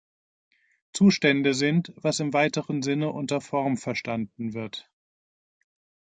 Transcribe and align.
Zustände 0.93 1.53
sind, 1.53 1.93
was 1.95 2.19
im 2.19 2.33
weiteren 2.33 2.81
Sinne 2.81 3.11
unter 3.11 3.39
Form 3.39 3.77
verstanden 3.77 4.55
wird. 4.55 4.89